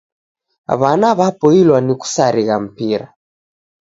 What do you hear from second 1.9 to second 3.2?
kusarigha mpira.